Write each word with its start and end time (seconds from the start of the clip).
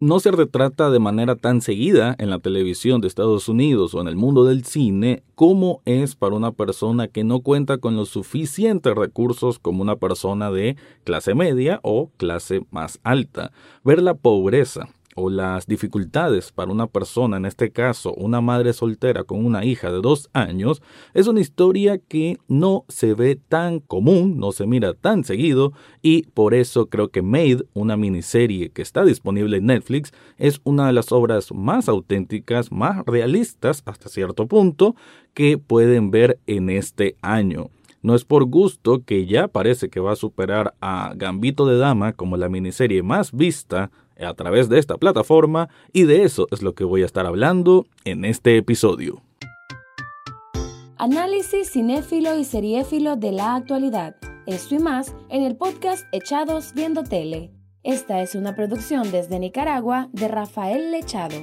no 0.00 0.20
se 0.20 0.30
retrata 0.30 0.90
de 0.90 1.00
manera 1.00 1.34
tan 1.34 1.60
seguida 1.60 2.14
en 2.18 2.30
la 2.30 2.38
televisión 2.38 3.00
de 3.00 3.08
Estados 3.08 3.48
Unidos 3.48 3.94
o 3.94 4.00
en 4.00 4.06
el 4.06 4.14
mundo 4.14 4.44
del 4.44 4.64
cine 4.64 5.24
como 5.34 5.82
es 5.86 6.14
para 6.14 6.36
una 6.36 6.52
persona 6.52 7.08
que 7.08 7.24
no 7.24 7.40
cuenta 7.40 7.78
con 7.78 7.96
los 7.96 8.08
suficientes 8.08 8.94
recursos 8.94 9.58
como 9.58 9.82
una 9.82 9.96
persona 9.96 10.52
de 10.52 10.76
clase 11.02 11.34
media 11.34 11.80
o 11.82 12.10
clase 12.16 12.62
más 12.70 13.00
alta. 13.02 13.50
Ver 13.82 14.00
la 14.00 14.14
pobreza, 14.14 14.88
o 15.18 15.30
las 15.30 15.66
dificultades 15.66 16.52
para 16.52 16.70
una 16.70 16.86
persona, 16.86 17.36
en 17.36 17.44
este 17.44 17.70
caso 17.70 18.14
una 18.14 18.40
madre 18.40 18.72
soltera 18.72 19.24
con 19.24 19.44
una 19.44 19.64
hija 19.64 19.90
de 19.90 20.00
dos 20.00 20.30
años, 20.32 20.80
es 21.12 21.26
una 21.26 21.40
historia 21.40 21.98
que 21.98 22.38
no 22.46 22.84
se 22.88 23.14
ve 23.14 23.36
tan 23.36 23.80
común, 23.80 24.38
no 24.38 24.52
se 24.52 24.66
mira 24.66 24.94
tan 24.94 25.24
seguido 25.24 25.72
y 26.02 26.22
por 26.22 26.54
eso 26.54 26.86
creo 26.86 27.08
que 27.08 27.22
Made, 27.22 27.64
una 27.74 27.96
miniserie 27.96 28.70
que 28.70 28.82
está 28.82 29.04
disponible 29.04 29.56
en 29.56 29.66
Netflix, 29.66 30.12
es 30.36 30.60
una 30.62 30.86
de 30.86 30.92
las 30.92 31.10
obras 31.10 31.52
más 31.52 31.88
auténticas, 31.88 32.70
más 32.70 33.04
realistas 33.04 33.82
hasta 33.86 34.08
cierto 34.08 34.46
punto 34.46 34.94
que 35.34 35.58
pueden 35.58 36.10
ver 36.12 36.38
en 36.46 36.70
este 36.70 37.16
año. 37.22 37.70
No 38.00 38.14
es 38.14 38.24
por 38.24 38.44
gusto 38.44 39.02
que 39.04 39.26
ya 39.26 39.48
parece 39.48 39.88
que 39.88 39.98
va 39.98 40.12
a 40.12 40.16
superar 40.16 40.74
a 40.80 41.12
Gambito 41.16 41.66
de 41.66 41.78
Dama 41.78 42.12
como 42.12 42.36
la 42.36 42.48
miniserie 42.48 43.02
más 43.02 43.32
vista 43.32 43.90
a 44.18 44.34
través 44.34 44.68
de 44.68 44.78
esta 44.78 44.96
plataforma 44.96 45.68
y 45.92 46.04
de 46.04 46.24
eso 46.24 46.46
es 46.50 46.62
lo 46.62 46.74
que 46.74 46.84
voy 46.84 47.02
a 47.02 47.06
estar 47.06 47.26
hablando 47.26 47.86
en 48.04 48.24
este 48.24 48.56
episodio. 48.56 49.22
Análisis 50.96 51.70
cinéfilo 51.70 52.36
y 52.36 52.44
seriéfilo 52.44 53.16
de 53.16 53.32
la 53.32 53.54
actualidad. 53.54 54.16
Esto 54.46 54.74
y 54.74 54.78
más 54.78 55.14
en 55.28 55.42
el 55.42 55.56
podcast 55.56 56.06
Echados 56.12 56.72
Viendo 56.74 57.04
Tele. 57.04 57.52
Esta 57.84 58.20
es 58.20 58.34
una 58.34 58.56
producción 58.56 59.10
desde 59.12 59.38
Nicaragua 59.38 60.08
de 60.12 60.26
Rafael 60.26 60.90
Lechado. 60.90 61.36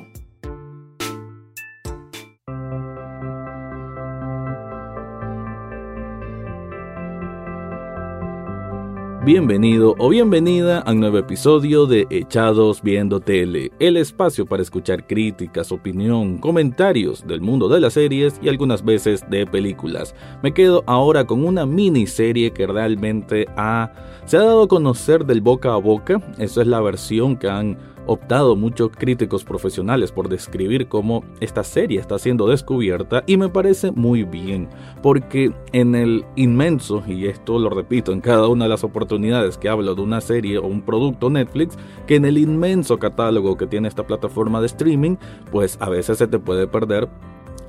Bienvenido 9.25 9.95
o 9.97 10.09
bienvenida 10.09 10.83
a 10.85 10.93
nuevo 10.93 11.17
episodio 11.17 11.87
de 11.87 12.05
Echados 12.11 12.83
Viendo 12.83 13.19
Tele, 13.19 13.71
el 13.79 13.97
espacio 13.97 14.45
para 14.45 14.61
escuchar 14.61 15.07
críticas, 15.07 15.71
opinión, 15.71 16.37
comentarios 16.37 17.25
del 17.25 17.41
mundo 17.41 17.67
de 17.67 17.79
las 17.79 17.93
series 17.93 18.39
y 18.43 18.49
algunas 18.49 18.85
veces 18.85 19.27
de 19.27 19.47
películas. 19.47 20.13
Me 20.43 20.53
quedo 20.53 20.83
ahora 20.85 21.25
con 21.25 21.43
una 21.43 21.65
miniserie 21.65 22.51
que 22.51 22.67
realmente 22.67 23.47
ha, 23.57 23.91
se 24.25 24.37
ha 24.37 24.41
dado 24.41 24.61
a 24.61 24.67
conocer 24.67 25.25
del 25.25 25.41
boca 25.41 25.73
a 25.73 25.77
boca, 25.77 26.21
eso 26.37 26.61
es 26.61 26.67
la 26.67 26.79
versión 26.81 27.35
que 27.35 27.49
han 27.49 27.79
optado 28.07 28.55
muchos 28.55 28.91
críticos 28.91 29.43
profesionales 29.43 30.11
por 30.11 30.29
describir 30.29 30.87
cómo 30.87 31.23
esta 31.39 31.63
serie 31.63 31.99
está 31.99 32.19
siendo 32.19 32.47
descubierta 32.47 33.23
y 33.27 33.37
me 33.37 33.49
parece 33.49 33.91
muy 33.91 34.23
bien, 34.23 34.69
porque 35.01 35.53
en 35.71 35.95
el 35.95 36.25
inmenso, 36.35 37.03
y 37.07 37.27
esto 37.27 37.59
lo 37.59 37.69
repito 37.69 38.11
en 38.11 38.21
cada 38.21 38.47
una 38.47 38.65
de 38.65 38.69
las 38.69 38.83
oportunidades 38.83 39.57
que 39.57 39.69
hablo 39.69 39.95
de 39.95 40.01
una 40.01 40.21
serie 40.21 40.57
o 40.57 40.65
un 40.65 40.81
producto 40.81 41.29
Netflix, 41.29 41.77
que 42.07 42.15
en 42.15 42.25
el 42.25 42.37
inmenso 42.37 42.99
catálogo 42.99 43.57
que 43.57 43.67
tiene 43.67 43.87
esta 43.87 44.05
plataforma 44.05 44.59
de 44.59 44.67
streaming, 44.67 45.17
pues 45.51 45.77
a 45.79 45.89
veces 45.89 46.17
se 46.17 46.27
te 46.27 46.39
puede 46.39 46.67
perder 46.67 47.09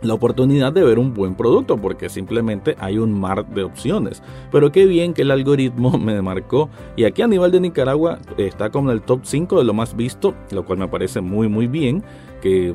la 0.02 0.14
oportunidad 0.14 0.72
de 0.72 0.84
ver 0.84 0.98
un 0.98 1.14
buen 1.14 1.34
producto 1.34 1.76
porque 1.76 2.08
simplemente 2.08 2.76
hay 2.78 2.98
un 2.98 3.18
mar 3.18 3.46
de 3.48 3.64
opciones. 3.64 4.22
Pero 4.52 4.72
qué 4.72 4.86
bien 4.86 5.14
que 5.14 5.22
el 5.22 5.30
algoritmo 5.30 5.98
me 5.98 6.20
marcó. 6.22 6.68
Y 6.96 7.04
aquí 7.04 7.22
a 7.22 7.26
nivel 7.26 7.50
de 7.50 7.60
Nicaragua 7.60 8.18
está 8.36 8.70
como 8.70 8.90
en 8.90 8.96
el 8.96 9.02
top 9.02 9.20
5 9.22 9.58
de 9.58 9.64
lo 9.64 9.74
más 9.74 9.96
visto, 9.96 10.34
lo 10.50 10.64
cual 10.64 10.78
me 10.78 10.88
parece 10.88 11.20
muy 11.20 11.48
muy 11.48 11.66
bien 11.66 12.02
que 12.40 12.74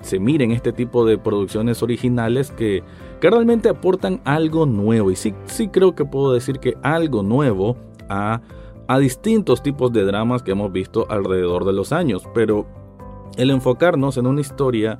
se 0.00 0.20
miren 0.20 0.52
este 0.52 0.72
tipo 0.72 1.04
de 1.04 1.18
producciones 1.18 1.82
originales 1.82 2.52
que, 2.52 2.82
que 3.20 3.30
realmente 3.30 3.68
aportan 3.68 4.20
algo 4.24 4.66
nuevo. 4.66 5.10
Y 5.10 5.16
sí, 5.16 5.34
sí 5.46 5.68
creo 5.68 5.94
que 5.94 6.04
puedo 6.04 6.32
decir 6.32 6.60
que 6.60 6.76
algo 6.82 7.22
nuevo 7.22 7.76
a, 8.08 8.40
a 8.86 8.98
distintos 8.98 9.62
tipos 9.62 9.92
de 9.92 10.04
dramas 10.04 10.42
que 10.42 10.52
hemos 10.52 10.72
visto 10.72 11.06
alrededor 11.10 11.64
de 11.64 11.72
los 11.72 11.92
años, 11.92 12.22
pero 12.32 12.66
el 13.36 13.50
enfocarnos 13.50 14.16
en 14.16 14.26
una 14.26 14.40
historia 14.40 14.98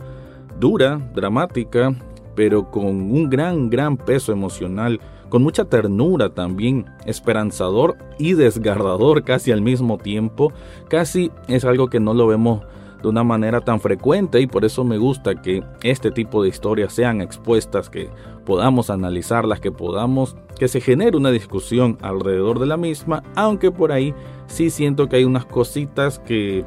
dura, 0.58 1.00
dramática, 1.14 1.94
pero 2.34 2.70
con 2.70 2.86
un 2.86 3.28
gran, 3.28 3.68
gran 3.68 3.96
peso 3.96 4.32
emocional, 4.32 5.00
con 5.28 5.42
mucha 5.42 5.64
ternura 5.64 6.30
también, 6.30 6.86
esperanzador 7.04 7.96
y 8.18 8.34
desgardador 8.34 9.24
casi 9.24 9.52
al 9.52 9.60
mismo 9.60 9.98
tiempo, 9.98 10.52
casi 10.88 11.30
es 11.48 11.64
algo 11.64 11.88
que 11.88 12.00
no 12.00 12.14
lo 12.14 12.26
vemos 12.26 12.62
de 13.02 13.08
una 13.08 13.24
manera 13.24 13.60
tan 13.60 13.80
frecuente 13.80 14.40
y 14.40 14.46
por 14.46 14.64
eso 14.64 14.84
me 14.84 14.98
gusta 14.98 15.40
que 15.40 15.62
este 15.82 16.10
tipo 16.10 16.42
de 16.42 16.48
historias 16.48 16.92
sean 16.92 17.20
expuestas, 17.20 17.90
que 17.90 18.10
podamos 18.44 18.90
analizarlas, 18.90 19.60
que 19.60 19.70
podamos, 19.70 20.36
que 20.58 20.68
se 20.68 20.80
genere 20.80 21.16
una 21.16 21.30
discusión 21.30 21.98
alrededor 22.00 22.58
de 22.58 22.66
la 22.66 22.76
misma, 22.76 23.22
aunque 23.36 23.70
por 23.70 23.92
ahí 23.92 24.14
sí 24.46 24.70
siento 24.70 25.08
que 25.08 25.16
hay 25.16 25.24
unas 25.24 25.44
cositas 25.44 26.18
que 26.18 26.64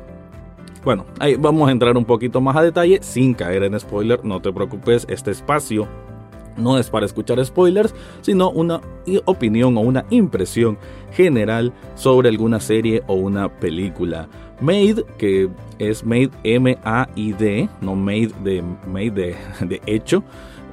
bueno, 0.83 1.05
ahí 1.19 1.35
vamos 1.35 1.69
a 1.69 1.71
entrar 1.71 1.97
un 1.97 2.05
poquito 2.05 2.41
más 2.41 2.55
a 2.55 2.61
detalle 2.61 2.99
sin 3.01 3.33
caer 3.33 3.63
en 3.63 3.79
spoiler, 3.79 4.23
no 4.25 4.41
te 4.41 4.51
preocupes, 4.51 5.05
este 5.09 5.31
espacio 5.31 5.87
no 6.57 6.77
es 6.77 6.89
para 6.89 7.05
escuchar 7.05 7.43
spoilers, 7.45 7.93
sino 8.21 8.49
una 8.49 8.81
opinión 9.25 9.77
o 9.77 9.81
una 9.81 10.05
impresión 10.09 10.77
general 11.11 11.73
sobre 11.95 12.29
alguna 12.29 12.59
serie 12.59 13.03
o 13.07 13.15
una 13.15 13.49
película. 13.49 14.27
Made, 14.59 15.03
que 15.17 15.49
es 15.79 16.05
Made 16.05 16.31
M-A-I-D, 16.43 17.69
no 17.81 17.95
Made 17.95 18.31
de, 18.43 18.63
made 18.87 19.35
de, 19.61 19.81
hecho, 19.87 20.23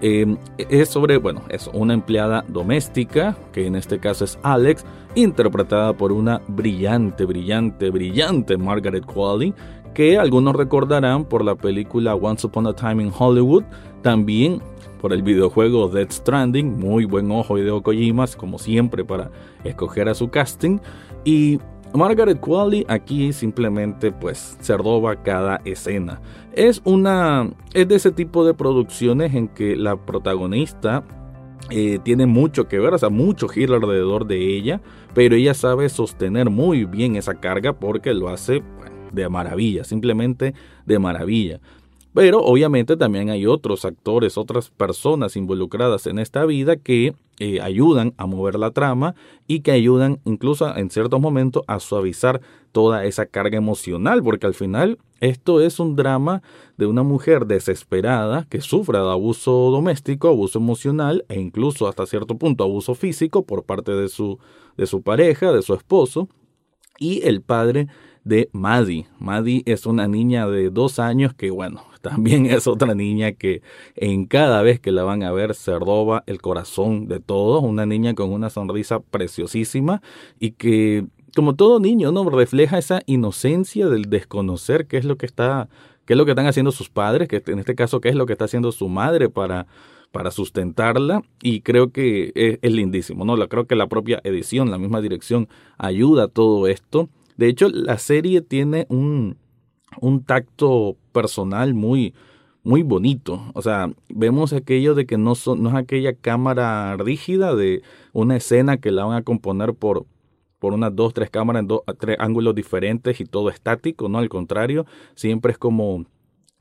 eh, 0.03 0.37
es 0.59 0.91
sobre, 0.91 1.17
bueno, 1.17 1.43
es 1.49 1.71
una 1.73 1.95
empleada 1.95 2.45
doméstica, 2.49 3.37
que 3.53 3.67
en 3.67 3.77
este 3.77 3.99
caso 3.99 4.25
es 4.25 4.39
Alex, 4.43 4.85
interpretada 5.15 5.95
por 5.95 6.13
una 6.13 6.41
brillante, 6.49 7.25
brillante, 7.25 7.91
brillante 7.91 8.59
Margaret 8.59 9.05
Qualley, 9.07 9.55
que 9.95 10.19
algunos 10.19 10.55
recordarán 10.55 11.25
por 11.25 11.45
la 11.45 11.55
película 11.55 12.15
Once 12.15 12.47
Upon 12.47 12.67
a 12.67 12.75
Time 12.75 13.03
in 13.03 13.13
Hollywood, 13.17 13.65
también 14.03 14.63
por 15.01 15.13
el 15.13 15.23
videojuego 15.23 15.89
Dead 15.89 16.11
Stranding, 16.11 16.79
muy 16.79 17.05
buen 17.05 17.31
ojo 17.31 17.59
Hideo 17.59 17.83
Kojima, 17.83 18.27
como 18.37 18.59
siempre 18.59 19.05
para 19.05 19.31
escoger 19.65 20.09
a 20.09 20.15
su 20.15 20.29
casting, 20.29 20.79
y 21.25 21.59
Margaret 21.95 22.39
Qualley 22.41 22.85
aquí 22.89 23.33
simplemente 23.33 24.13
pues 24.13 24.57
se 24.61 24.77
roba 24.77 25.23
cada 25.23 25.61
escena. 25.65 26.21
Es 26.53 26.83
una 26.85 27.51
es 27.73 27.89
de 27.89 27.95
ese 27.95 28.13
tipo 28.13 28.45
de 28.45 28.55
producciones 28.55 29.35
en 29.35 29.49
que 29.49 29.77
la 29.77 29.97
protagonista 29.97 31.05
eh, 31.71 31.99
tiene 32.03 32.27
mucho 32.27 32.67
que 32.67 32.79
ver, 32.79 32.95
o 32.95 32.99
sea, 32.99 33.11
mucho 33.11 33.49
giro 33.49 33.75
alrededor 33.75 34.27
de 34.27 34.57
ella, 34.57 34.81
pero 35.15 35.35
ella 35.35 35.55
sabe 35.55 35.89
sostener 35.89 36.51
muy 36.51 36.85
bien 36.85 37.17
esa 37.17 37.35
carga 37.35 37.75
porque 37.75 38.15
lo 38.15 38.29
hace 38.29 38.63
de 39.13 39.29
maravilla, 39.29 39.85
simplemente 39.85 40.55
de 40.87 40.99
maravilla. 40.99 41.61
Pero 42.15 42.41
obviamente 42.41 42.97
también 42.97 43.31
hay 43.31 43.47
otros 43.47 43.85
actores, 43.85 44.39
otras 44.39 44.71
personas 44.71 45.37
involucradas 45.37 46.07
en 46.07 46.19
esta 46.19 46.45
vida 46.47 46.77
que 46.77 47.15
eh, 47.39 47.61
ayudan 47.61 48.15
a 48.17 48.27
mover 48.27 48.59
la 48.59 48.73
trama 48.73 49.15
y 49.47 49.61
que 49.61 49.71
ayudan 49.71 50.19
incluso 50.25 50.75
en 50.77 50.91
ciertos 50.91 51.21
momentos 51.21 51.63
a 51.69 51.79
suavizar 51.79 52.41
toda 52.73 53.05
esa 53.05 53.27
carga 53.27 53.59
emocional, 53.59 54.23
porque 54.23 54.47
al 54.47 54.55
final 54.55 54.99
esto 55.21 55.61
es 55.61 55.79
un 55.79 55.97
drama 55.97 56.43
de 56.77 56.87
una 56.87 57.03
mujer 57.03 57.47
desesperada 57.47 58.47
que 58.49 58.61
sufre 58.61 58.99
de 58.99 59.11
abuso 59.11 59.53
doméstico, 59.71 60.29
abuso 60.29 60.59
emocional 60.59 61.25
e 61.29 61.39
incluso 61.39 61.87
hasta 61.87 62.07
cierto 62.07 62.37
punto 62.37 62.65
abuso 62.65 62.95
físico 62.95 63.45
por 63.45 63.65
parte 63.65 63.93
de 63.93 64.09
su, 64.09 64.39
de 64.77 64.87
su 64.87 65.03
pareja, 65.03 65.53
de 65.53 65.63
su 65.63 65.75
esposo, 65.75 66.29
y 66.99 67.25
el 67.27 67.43
padre 67.43 67.87
de 68.29 68.51
Maddie. 68.53 69.07
Maddie 69.19 69.63
es 69.65 69.87
una 69.87 70.07
niña 70.07 70.47
de 70.47 70.69
dos 70.71 70.99
años 70.99 71.33
que, 71.35 71.51
bueno, 71.51 71.83
también 72.03 72.47
es 72.47 72.67
otra 72.67 72.95
niña 72.95 73.33
que 73.33 73.63
en 73.97 74.27
cada 74.27 74.63
vez 74.63 74.79
que 74.79 74.93
la 74.93 75.03
van 75.03 75.23
a 75.23 75.33
ver 75.33 75.55
se 75.55 75.77
roba 75.79 76.23
el 76.27 76.41
corazón 76.41 77.09
de 77.09 77.21
todos. 77.21 77.65
Una 77.65 77.87
niña 77.87 78.15
con 78.15 78.33
una 78.33 78.51
sonrisa 78.51 79.01
preciosísima 79.01 80.03
y 80.39 80.53
que, 80.53 81.07
como 81.35 81.57
todo 81.57 81.81
niño, 81.81 82.13
¿no? 82.13 82.29
Refleja 82.29 82.79
esa 82.79 83.01
inocencia 83.07 83.89
del 83.89 84.11
desconocer 84.11 84.87
qué 84.87 84.99
es 84.99 85.05
lo 85.07 85.17
que 85.17 85.27
está, 85.27 85.69
qué 86.05 86.13
es 86.13 86.19
lo 86.19 86.27
que 86.27 86.33
están 86.33 86.47
haciendo 86.47 86.71
sus 86.71 86.91
padres, 86.91 87.29
que 87.29 87.43
en 87.47 87.59
este 87.59 87.75
caso 87.75 88.01
qué 88.01 88.11
es 88.11 88.15
lo 88.15 88.27
que 88.27 88.35
está 88.35 88.45
haciendo 88.45 88.71
su 88.73 88.89
madre 88.89 89.29
para 89.31 89.67
para 90.11 90.31
sustentarla 90.31 91.23
y 91.43 91.61
creo 91.61 91.93
que 91.93 92.33
es, 92.35 92.59
es, 92.63 92.73
lindísimo, 92.73 93.27
¿no? 93.27 93.37
Creo 93.47 93.67
que 93.67 93.75
la 93.75 93.89
propia 93.89 94.23
edición, 94.25 94.71
la 94.71 94.79
misma 94.79 95.03
dirección 95.03 95.49
ayuda 95.77 96.25
a 96.25 96.29
todo 96.29 96.67
esto 96.67 97.11
de 97.39 97.49
hecho, 97.49 97.69
la 97.69 97.99
serie 97.99 98.41
tiene 98.43 98.87
un, 98.91 99.39
un 100.01 100.25
tacto 100.25 100.97
personal 101.13 101.73
muy, 101.73 102.13
muy 102.65 102.83
bonito. 102.83 103.41
O 103.55 103.63
sea, 103.63 103.93
vemos 104.09 104.53
aquello 104.53 104.97
de 104.97 105.07
que 105.07 105.19
no, 105.19 105.37
son, 105.37 105.63
no 105.63 105.69
es 105.69 105.77
aquella 105.77 106.15
cámara 106.15 106.97
rígida 106.97 107.55
de 107.55 107.83
una 108.13 108.37
escena 108.37 108.79
que 108.79 108.91
la 108.91 109.05
van 109.05 109.17
a 109.17 109.23
componer 109.23 109.73
por, 109.73 110.05
por 110.59 110.75
unas 110.75 110.95
dos, 110.97 111.15
tres 111.15 111.31
cámaras 111.31 111.61
en 111.61 111.69
dos, 111.69 111.83
tres 112.01 112.17
ángulos 112.19 112.57
diferentes 112.57 113.21
y 113.21 113.25
todo 113.25 113.51
estático, 113.51 114.09
¿no? 114.09 114.19
Al 114.19 114.29
contrario, 114.29 114.85
siempre 115.15 115.53
es 115.53 115.59
como 115.59 116.07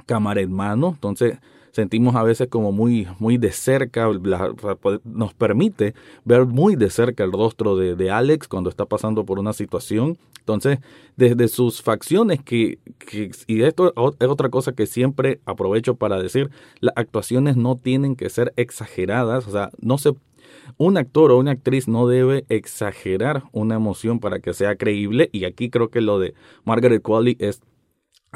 cámara 0.05 0.41
en 0.41 0.53
mano, 0.53 0.89
entonces 0.93 1.39
sentimos 1.77 2.15
a 2.15 2.23
veces 2.23 2.47
como 2.47 2.71
muy, 2.71 3.07
muy 3.19 3.37
de 3.37 3.51
cerca, 3.51 4.09
nos 5.03 5.33
permite 5.35 5.93
ver 6.25 6.47
muy 6.47 6.75
de 6.75 6.89
cerca 6.89 7.23
el 7.23 7.31
rostro 7.31 7.75
de, 7.75 8.09
Alex 8.09 8.47
cuando 8.47 8.71
está 8.71 8.85
pasando 8.85 9.27
por 9.27 9.37
una 9.37 9.53
situación. 9.53 10.17
Entonces, 10.39 10.79
desde 11.17 11.47
sus 11.47 11.83
facciones, 11.83 12.41
que, 12.41 12.79
que, 12.97 13.29
y 13.45 13.61
esto 13.61 13.93
es 14.19 14.27
otra 14.27 14.49
cosa 14.49 14.71
que 14.71 14.87
siempre 14.87 15.39
aprovecho 15.45 15.93
para 15.93 16.19
decir, 16.19 16.49
las 16.79 16.93
actuaciones 16.97 17.57
no 17.57 17.75
tienen 17.75 18.15
que 18.15 18.31
ser 18.31 18.53
exageradas, 18.55 19.47
o 19.47 19.51
sea, 19.51 19.69
no 19.79 19.99
se 19.99 20.13
un 20.77 20.97
actor 20.97 21.31
o 21.31 21.37
una 21.37 21.51
actriz 21.51 21.87
no 21.87 22.07
debe 22.07 22.45
exagerar 22.49 23.43
una 23.51 23.75
emoción 23.75 24.19
para 24.19 24.39
que 24.39 24.53
sea 24.53 24.75
creíble 24.75 25.29
y 25.31 25.45
aquí 25.45 25.69
creo 25.69 25.89
que 25.89 26.01
lo 26.01 26.19
de 26.19 26.33
Margaret 26.65 27.01
Qualley 27.01 27.37
es 27.39 27.61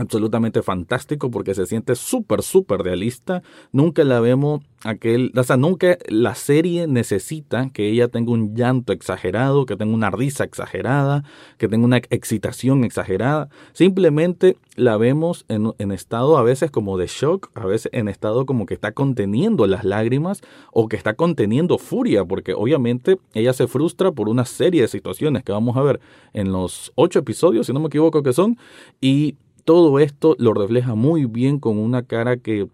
absolutamente 0.01 0.61
fantástico 0.61 1.31
porque 1.31 1.53
se 1.53 1.65
siente 1.65 1.95
súper, 1.95 2.41
súper 2.41 2.81
realista. 2.81 3.43
Nunca 3.71 4.03
la 4.03 4.19
vemos 4.19 4.61
aquel, 4.83 5.31
o 5.35 5.43
sea, 5.43 5.57
nunca 5.57 5.97
la 6.07 6.35
serie 6.35 6.87
necesita 6.87 7.69
que 7.69 7.89
ella 7.89 8.07
tenga 8.07 8.31
un 8.31 8.55
llanto 8.55 8.93
exagerado, 8.93 9.65
que 9.65 9.75
tenga 9.75 9.93
una 9.93 10.09
risa 10.09 10.43
exagerada, 10.43 11.23
que 11.57 11.67
tenga 11.67 11.85
una 11.85 11.97
excitación 11.97 12.83
exagerada. 12.83 13.49
Simplemente 13.73 14.57
la 14.75 14.97
vemos 14.97 15.45
en, 15.47 15.71
en 15.77 15.91
estado 15.91 16.37
a 16.37 16.43
veces 16.43 16.71
como 16.71 16.97
de 16.97 17.07
shock, 17.07 17.51
a 17.53 17.65
veces 17.65 17.91
en 17.93 18.07
estado 18.07 18.45
como 18.45 18.65
que 18.65 18.73
está 18.73 18.93
conteniendo 18.93 19.67
las 19.67 19.83
lágrimas 19.83 20.41
o 20.71 20.87
que 20.87 20.97
está 20.97 21.13
conteniendo 21.13 21.77
furia, 21.77 22.25
porque 22.25 22.53
obviamente 22.53 23.19
ella 23.33 23.53
se 23.53 23.67
frustra 23.67 24.11
por 24.11 24.29
una 24.29 24.45
serie 24.45 24.81
de 24.81 24.87
situaciones 24.87 25.43
que 25.43 25.51
vamos 25.51 25.77
a 25.77 25.81
ver 25.81 25.99
en 26.33 26.51
los 26.51 26.91
ocho 26.95 27.19
episodios, 27.19 27.67
si 27.67 27.73
no 27.73 27.79
me 27.79 27.87
equivoco 27.87 28.23
que 28.23 28.33
son, 28.33 28.57
y 28.99 29.35
todo 29.63 29.99
esto 29.99 30.35
lo 30.39 30.53
refleja 30.53 30.95
muy 30.95 31.25
bien 31.25 31.59
con 31.59 31.77
una 31.77 32.03
cara 32.03 32.37
que 32.37 32.67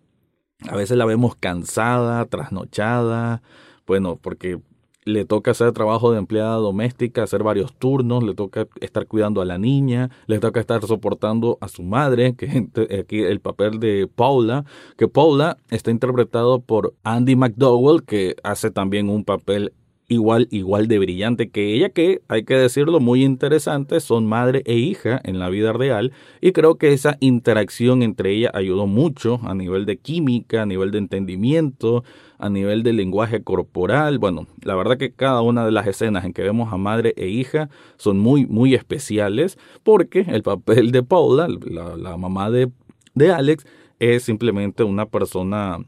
a 0.68 0.76
veces 0.76 0.98
la 0.98 1.06
vemos 1.06 1.36
cansada, 1.36 2.26
trasnochada, 2.26 3.42
bueno, 3.86 4.18
porque 4.22 4.60
le 5.08 5.24
toca 5.26 5.52
hacer 5.52 5.72
trabajo 5.72 6.12
de 6.12 6.18
empleada 6.18 6.56
doméstica, 6.56 7.24
hacer 7.24 7.42
varios 7.42 7.74
turnos, 7.74 8.24
le 8.24 8.36
toca 8.36 8.68
estar 8.82 9.08
cuidando 9.08 9.42
a 9.42 9.46
la 9.46 9.58
niña, 9.58 10.10
le 10.28 10.40
toca 10.40 10.60
estar 10.60 10.86
soportando 10.86 11.58
a 11.62 11.70
su 11.70 11.84
madre, 11.84 12.36
que 12.36 12.68
aquí 13.00 13.22
el 13.22 13.40
papel 13.40 13.80
de 13.80 14.10
Paula, 14.14 14.66
que 14.98 15.08
Paula 15.08 15.58
está 15.70 15.92
interpretado 15.92 16.60
por 16.60 16.94
Andy 17.04 17.36
McDowell, 17.36 18.04
que 18.04 18.36
hace 18.44 18.70
también 18.70 19.10
un 19.10 19.24
papel 19.24 19.74
igual, 20.08 20.48
igual 20.52 20.88
de 20.88 21.00
brillante 21.00 21.50
que 21.50 21.74
ella, 21.74 21.90
que 21.90 22.22
hay 22.28 22.44
que 22.44 22.56
decirlo 22.56 23.00
muy 23.00 23.24
interesante, 23.24 24.00
son 24.00 24.26
madre 24.26 24.64
e 24.66 24.76
hija 24.76 25.20
en 25.24 25.40
la 25.40 25.50
vida 25.50 25.74
real 25.74 26.14
y 26.42 26.54
creo 26.54 26.76
que 26.76 26.94
esa 26.94 27.18
interacción 27.20 28.04
entre 28.04 28.32
ellas 28.32 28.52
ayudó 28.54 28.88
mucho 28.88 29.40
a 29.44 29.54
nivel 29.54 29.86
de 29.86 29.98
química, 29.98 30.62
a 30.62 30.66
nivel 30.66 30.92
de 30.92 31.00
entendimiento, 31.00 32.04
a 32.40 32.50
nivel 32.50 32.84
de 32.84 32.94
lenguaje 32.94 33.44
corporal. 33.44 34.20
Bueno, 34.20 34.48
la 34.64 34.76
verdad 34.76 34.98
que 34.98 35.12
cada 35.12 35.42
una 35.42 35.66
de 35.66 35.72
las 35.72 35.88
escenas 35.88 36.24
en 36.24 36.34
que 36.34 36.44
vemos 36.44 36.72
a 36.72 36.78
madre 36.78 37.14
e 37.18 37.28
hija 37.28 37.70
son 37.98 38.20
muy, 38.20 38.46
muy 38.46 38.76
especiales 38.76 39.58
porque 39.84 40.22
el 40.22 40.44
papel 40.44 40.92
de 40.92 41.04
Paula, 41.04 41.48
la, 41.48 42.18
mamá 42.18 42.50
de, 42.50 42.72
de 43.14 43.32
Alex, 43.32 43.66
es 44.00 44.24
simplemente 44.24 44.84
una 44.84 45.08
persona 45.08 45.80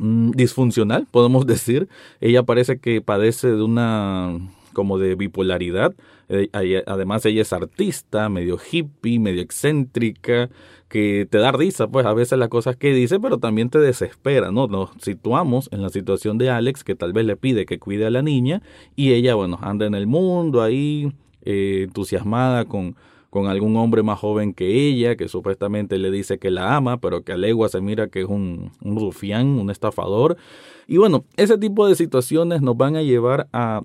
disfuncional, 0.00 1.06
podemos 1.10 1.46
decir. 1.46 1.88
Ella 2.20 2.42
parece 2.42 2.78
que 2.78 3.00
padece 3.00 3.48
de 3.48 3.62
una 3.62 4.38
como 4.72 4.98
de 4.98 5.14
bipolaridad. 5.14 5.94
Eh, 6.28 6.50
además 6.86 7.24
ella 7.26 7.42
es 7.42 7.52
artista, 7.52 8.28
medio 8.28 8.58
hippie, 8.70 9.18
medio 9.18 9.40
excéntrica, 9.40 10.50
que 10.88 11.26
te 11.28 11.38
da 11.38 11.52
risa, 11.52 11.88
pues 11.88 12.06
a 12.06 12.14
veces 12.14 12.38
las 12.38 12.48
cosas 12.48 12.76
que 12.76 12.92
dice, 12.92 13.20
pero 13.20 13.38
también 13.38 13.70
te 13.70 13.78
desespera, 13.78 14.50
¿no? 14.50 14.66
Nos 14.68 14.90
situamos 15.00 15.68
en 15.72 15.82
la 15.82 15.90
situación 15.90 16.38
de 16.38 16.50
Alex, 16.50 16.84
que 16.84 16.94
tal 16.94 17.12
vez 17.12 17.26
le 17.26 17.36
pide 17.36 17.66
que 17.66 17.78
cuide 17.78 18.06
a 18.06 18.10
la 18.10 18.22
niña, 18.22 18.62
y 18.96 19.12
ella, 19.12 19.34
bueno, 19.34 19.58
anda 19.62 19.86
en 19.86 19.94
el 19.94 20.06
mundo 20.06 20.62
ahí, 20.62 21.12
eh, 21.42 21.82
entusiasmada 21.84 22.64
con 22.64 22.96
con 23.30 23.46
algún 23.46 23.76
hombre 23.76 24.02
más 24.02 24.18
joven 24.18 24.54
que 24.54 24.88
ella, 24.88 25.16
que 25.16 25.28
supuestamente 25.28 25.98
le 25.98 26.10
dice 26.10 26.38
que 26.38 26.50
la 26.50 26.76
ama, 26.76 26.98
pero 26.98 27.22
que 27.22 27.32
a 27.32 27.36
legua 27.36 27.68
se 27.68 27.80
mira 27.80 28.08
que 28.08 28.22
es 28.22 28.28
un, 28.28 28.72
un 28.82 28.96
rufián, 28.98 29.46
un 29.58 29.70
estafador. 29.70 30.36
Y 30.86 30.96
bueno, 30.96 31.24
ese 31.36 31.58
tipo 31.58 31.86
de 31.86 31.94
situaciones 31.94 32.62
nos 32.62 32.76
van 32.76 32.96
a 32.96 33.02
llevar 33.02 33.48
a, 33.52 33.82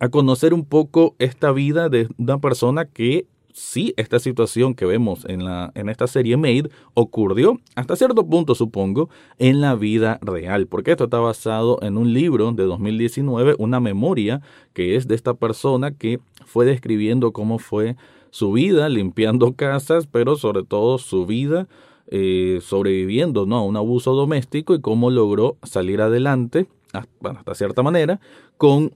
a 0.00 0.08
conocer 0.08 0.54
un 0.54 0.64
poco 0.64 1.14
esta 1.18 1.52
vida 1.52 1.88
de 1.88 2.08
una 2.16 2.38
persona 2.38 2.86
que 2.86 3.26
sí, 3.54 3.94
esta 3.96 4.18
situación 4.18 4.74
que 4.74 4.84
vemos 4.84 5.24
en, 5.26 5.44
la, 5.44 5.70
en 5.74 5.88
esta 5.88 6.06
serie 6.06 6.36
Made 6.36 6.70
ocurrió 6.94 7.60
hasta 7.76 7.96
cierto 7.96 8.26
punto, 8.26 8.54
supongo, 8.54 9.08
en 9.38 9.60
la 9.60 9.76
vida 9.76 10.18
real, 10.22 10.66
porque 10.66 10.90
esto 10.90 11.04
está 11.04 11.18
basado 11.18 11.78
en 11.82 11.96
un 11.96 12.12
libro 12.12 12.50
de 12.52 12.64
2019, 12.64 13.54
una 13.58 13.78
memoria 13.78 14.42
que 14.72 14.96
es 14.96 15.06
de 15.06 15.14
esta 15.14 15.34
persona 15.34 15.92
que 15.92 16.18
fue 16.44 16.66
describiendo 16.66 17.32
cómo 17.32 17.58
fue 17.58 17.96
su 18.34 18.50
vida 18.50 18.88
limpiando 18.88 19.54
casas, 19.54 20.08
pero 20.08 20.34
sobre 20.34 20.64
todo 20.64 20.98
su 20.98 21.24
vida 21.24 21.68
eh, 22.08 22.58
sobreviviendo 22.62 23.46
¿no? 23.46 23.58
a 23.58 23.62
un 23.62 23.76
abuso 23.76 24.12
doméstico 24.12 24.74
y 24.74 24.80
cómo 24.80 25.08
logró 25.08 25.56
salir 25.62 26.02
adelante, 26.02 26.66
hasta 26.92 27.54
cierta 27.54 27.84
manera, 27.84 28.18
con 28.56 28.92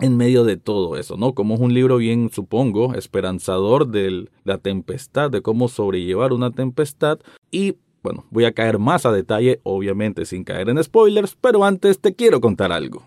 en 0.00 0.16
medio 0.16 0.42
de 0.42 0.56
todo 0.56 0.96
eso, 0.96 1.16
¿no? 1.16 1.32
Como 1.32 1.54
es 1.54 1.60
un 1.60 1.74
libro 1.74 1.98
bien, 1.98 2.28
supongo, 2.32 2.94
esperanzador 2.94 3.86
de 3.86 4.28
la 4.42 4.58
tempestad, 4.58 5.30
de 5.30 5.42
cómo 5.42 5.68
sobrellevar 5.68 6.32
una 6.32 6.50
tempestad 6.50 7.20
y 7.52 7.76
bueno, 8.02 8.24
voy 8.30 8.46
a 8.46 8.52
caer 8.52 8.80
más 8.80 9.06
a 9.06 9.12
detalle, 9.12 9.60
obviamente 9.62 10.24
sin 10.24 10.42
caer 10.42 10.70
en 10.70 10.82
spoilers, 10.82 11.36
pero 11.40 11.64
antes 11.64 12.00
te 12.00 12.16
quiero 12.16 12.40
contar 12.40 12.72
algo. 12.72 13.06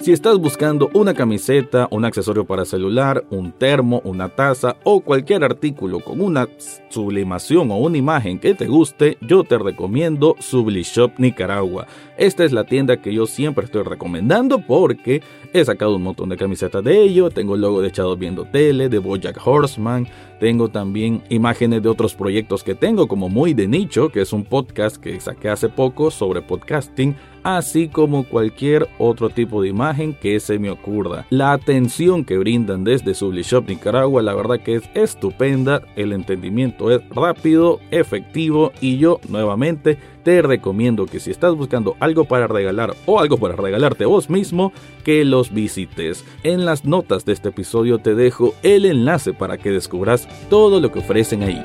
Si 0.00 0.12
estás 0.12 0.38
buscando 0.38 0.88
una 0.94 1.12
camiseta, 1.12 1.86
un 1.90 2.06
accesorio 2.06 2.46
para 2.46 2.64
celular, 2.64 3.22
un 3.28 3.52
termo, 3.52 4.00
una 4.02 4.30
taza 4.30 4.76
o 4.82 5.02
cualquier 5.02 5.44
artículo 5.44 6.00
con 6.00 6.22
una 6.22 6.48
sublimación 6.88 7.70
o 7.70 7.76
una 7.76 7.98
imagen 7.98 8.38
que 8.38 8.54
te 8.54 8.66
guste, 8.66 9.18
yo 9.20 9.44
te 9.44 9.58
recomiendo 9.58 10.36
Sublishop 10.38 11.18
Nicaragua. 11.18 11.86
Esta 12.16 12.44
es 12.44 12.52
la 12.52 12.64
tienda 12.64 12.96
que 13.02 13.12
yo 13.12 13.26
siempre 13.26 13.66
estoy 13.66 13.82
recomendando 13.82 14.64
porque 14.66 15.22
he 15.52 15.62
sacado 15.66 15.96
un 15.96 16.02
montón 16.02 16.30
de 16.30 16.38
camisetas 16.38 16.82
de 16.82 17.02
ello, 17.02 17.28
tengo 17.28 17.54
el 17.54 17.60
logo 17.60 17.82
de 17.82 17.88
Echados 17.88 18.18
Viendo 18.18 18.46
Tele, 18.46 18.88
de 18.88 18.98
Bojack 19.00 19.46
Horseman, 19.46 20.08
tengo 20.40 20.70
también 20.70 21.22
imágenes 21.28 21.82
de 21.82 21.88
otros 21.88 22.14
proyectos 22.14 22.64
que 22.64 22.74
tengo 22.74 23.06
como 23.06 23.28
Muy 23.28 23.54
de 23.54 23.68
Nicho, 23.68 24.08
que 24.08 24.22
es 24.22 24.32
un 24.32 24.44
podcast 24.44 24.96
que 24.96 25.20
saqué 25.20 25.50
hace 25.50 25.68
poco 25.68 26.10
sobre 26.10 26.40
podcasting 26.40 27.14
así 27.42 27.88
como 27.88 28.24
cualquier 28.24 28.88
otro 28.98 29.30
tipo 29.30 29.62
de 29.62 29.68
imagen 29.68 30.14
que 30.14 30.40
se 30.40 30.58
me 30.58 30.70
ocurra. 30.70 31.26
La 31.30 31.52
atención 31.52 32.24
que 32.24 32.38
brindan 32.38 32.84
desde 32.84 33.14
Sublishop 33.14 33.68
Nicaragua, 33.68 34.22
la 34.22 34.34
verdad 34.34 34.60
que 34.60 34.76
es 34.76 34.90
estupenda, 34.94 35.82
el 35.96 36.12
entendimiento 36.12 36.90
es 36.90 37.00
rápido, 37.10 37.80
efectivo 37.90 38.72
y 38.80 38.98
yo 38.98 39.20
nuevamente 39.28 39.98
te 40.22 40.42
recomiendo 40.42 41.06
que 41.06 41.20
si 41.20 41.30
estás 41.30 41.54
buscando 41.54 41.96
algo 42.00 42.24
para 42.24 42.46
regalar 42.46 42.94
o 43.06 43.20
algo 43.20 43.38
para 43.38 43.56
regalarte 43.56 44.04
vos 44.04 44.30
mismo, 44.30 44.72
que 45.04 45.24
los 45.24 45.52
visites. 45.52 46.24
En 46.42 46.64
las 46.64 46.84
notas 46.84 47.24
de 47.24 47.32
este 47.32 47.50
episodio 47.50 47.98
te 47.98 48.14
dejo 48.14 48.54
el 48.62 48.84
enlace 48.84 49.32
para 49.32 49.58
que 49.58 49.70
descubras 49.70 50.28
todo 50.48 50.80
lo 50.80 50.92
que 50.92 51.00
ofrecen 51.00 51.42
ahí. 51.42 51.62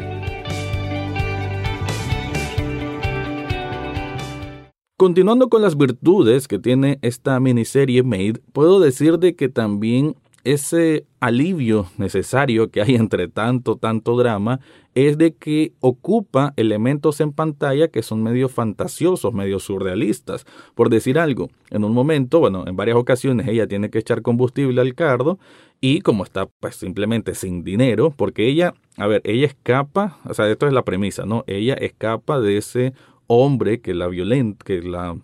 Continuando 4.97 5.49
con 5.49 5.61
las 5.61 5.75
virtudes 5.75 6.47
que 6.47 6.57
tiene 6.57 6.99
esta 7.01 7.37
miniserie 7.41 8.01
Made, 8.01 8.41
puedo 8.53 8.79
decir 8.79 9.19
de 9.19 9.35
que 9.35 9.49
también 9.49 10.15
ese 10.45 11.05
alivio 11.19 11.87
necesario 11.97 12.71
que 12.71 12.81
hay 12.81 12.95
entre 12.95 13.27
tanto, 13.27 13.75
tanto 13.75 14.15
drama 14.15 14.61
es 14.93 15.17
de 15.17 15.33
que 15.33 15.73
ocupa 15.81 16.53
elementos 16.55 17.19
en 17.19 17.33
pantalla 17.33 17.89
que 17.89 18.01
son 18.01 18.23
medio 18.23 18.47
fantasiosos, 18.47 19.33
medio 19.33 19.59
surrealistas. 19.59 20.45
Por 20.73 20.89
decir 20.89 21.19
algo, 21.19 21.49
en 21.69 21.83
un 21.83 21.93
momento, 21.93 22.39
bueno, 22.39 22.63
en 22.65 22.77
varias 22.77 22.95
ocasiones 22.95 23.47
ella 23.49 23.67
tiene 23.67 23.89
que 23.89 23.99
echar 23.99 24.21
combustible 24.21 24.79
al 24.79 24.95
cardo 24.95 25.37
y 25.81 25.99
como 25.99 26.23
está 26.23 26.45
pues 26.45 26.77
simplemente 26.77 27.35
sin 27.35 27.63
dinero, 27.63 28.13
porque 28.15 28.47
ella, 28.47 28.73
a 28.97 29.07
ver, 29.07 29.21
ella 29.25 29.47
escapa, 29.47 30.19
o 30.23 30.33
sea, 30.33 30.49
esto 30.49 30.67
es 30.67 30.73
la 30.73 30.85
premisa, 30.85 31.25
¿no? 31.25 31.43
Ella 31.47 31.73
escapa 31.73 32.39
de 32.39 32.57
ese 32.57 32.93
hombre 33.27 33.81
que 33.81 33.93
la 33.93 34.07
violenta, 34.07 34.63
que 34.63 34.81
la 34.81 35.17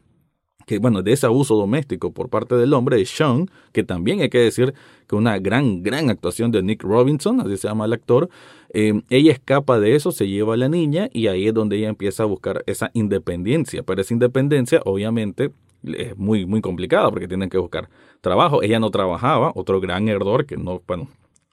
que 0.71 0.79
bueno, 0.79 1.01
de 1.01 1.11
ese 1.11 1.25
abuso 1.25 1.57
doméstico 1.57 2.13
por 2.13 2.29
parte 2.29 2.55
del 2.55 2.73
hombre 2.73 2.95
de 2.95 3.05
Sean, 3.05 3.47
que 3.73 3.83
también 3.83 4.21
hay 4.21 4.29
que 4.29 4.37
decir 4.37 4.73
que 5.05 5.17
una 5.17 5.37
gran, 5.37 5.83
gran 5.83 6.09
actuación 6.09 6.49
de 6.49 6.63
Nick 6.63 6.81
Robinson, 6.81 7.41
así 7.41 7.57
se 7.57 7.67
llama 7.67 7.83
el 7.83 7.91
actor, 7.91 8.29
eh, 8.73 9.01
ella 9.09 9.33
escapa 9.33 9.81
de 9.81 9.95
eso, 9.95 10.13
se 10.13 10.29
lleva 10.29 10.53
a 10.53 10.57
la 10.57 10.69
niña 10.69 11.09
y 11.11 11.27
ahí 11.27 11.45
es 11.45 11.53
donde 11.53 11.75
ella 11.75 11.89
empieza 11.89 12.23
a 12.23 12.25
buscar 12.25 12.63
esa 12.67 12.89
independencia, 12.93 13.83
pero 13.83 13.99
esa 13.99 14.13
independencia 14.13 14.81
obviamente 14.85 15.51
es 15.83 16.17
muy, 16.17 16.45
muy 16.45 16.61
complicada 16.61 17.09
porque 17.09 17.27
tienen 17.27 17.49
que 17.49 17.57
buscar 17.57 17.89
trabajo. 18.21 18.63
Ella 18.63 18.79
no 18.79 18.89
trabajaba, 18.91 19.51
otro 19.53 19.81
gran 19.81 20.07
error 20.07 20.45
que 20.45 20.55
no, 20.55 20.81
bueno, 20.87 21.09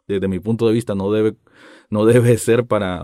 desde 0.06 0.28
mi 0.28 0.38
punto 0.38 0.68
de 0.68 0.74
vista 0.74 0.94
no 0.94 1.10
debe, 1.10 1.34
no 1.90 2.04
debe 2.04 2.38
ser 2.38 2.66
para, 2.66 3.02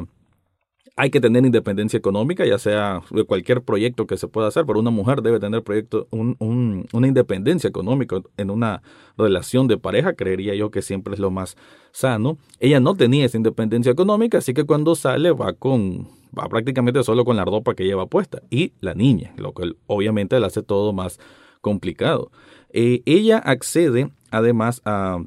hay 0.96 1.10
que 1.10 1.20
tener 1.20 1.44
independencia 1.44 1.98
económica, 1.98 2.46
ya 2.46 2.58
sea 2.58 3.02
de 3.10 3.24
cualquier 3.24 3.62
proyecto 3.62 4.06
que 4.06 4.16
se 4.16 4.28
pueda 4.28 4.48
hacer, 4.48 4.64
pero 4.64 4.78
una 4.78 4.90
mujer 4.90 5.22
debe 5.22 5.40
tener 5.40 5.62
proyecto, 5.62 6.06
un, 6.10 6.36
un, 6.38 6.86
una 6.92 7.08
independencia 7.08 7.68
económica 7.68 8.20
en 8.36 8.50
una 8.50 8.82
relación 9.18 9.66
de 9.66 9.76
pareja, 9.76 10.12
creería 10.12 10.54
yo 10.54 10.70
que 10.70 10.82
siempre 10.82 11.14
es 11.14 11.20
lo 11.20 11.30
más 11.30 11.56
sano. 11.90 12.38
Ella 12.60 12.78
no 12.78 12.94
tenía 12.94 13.24
esa 13.24 13.36
independencia 13.36 13.90
económica, 13.90 14.38
así 14.38 14.54
que 14.54 14.64
cuando 14.64 14.94
sale 14.94 15.32
va 15.32 15.52
con 15.54 16.08
va 16.36 16.48
prácticamente 16.48 17.02
solo 17.02 17.24
con 17.24 17.36
la 17.36 17.44
ropa 17.44 17.74
que 17.74 17.84
lleva 17.84 18.06
puesta 18.06 18.42
y 18.50 18.72
la 18.80 18.94
niña, 18.94 19.32
lo 19.36 19.52
cual 19.52 19.76
obviamente 19.86 20.38
le 20.38 20.46
hace 20.46 20.62
todo 20.62 20.92
más 20.92 21.18
complicado. 21.60 22.30
Eh, 22.70 23.02
ella 23.06 23.38
accede 23.38 24.10
además 24.30 24.82
a 24.84 25.18